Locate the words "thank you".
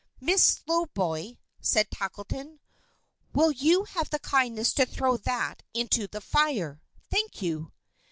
7.11-7.71